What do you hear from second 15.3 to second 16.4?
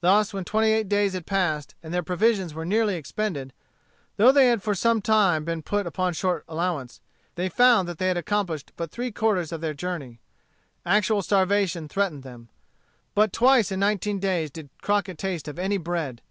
of any bread.